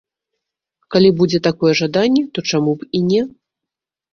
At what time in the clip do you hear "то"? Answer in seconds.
2.33-2.39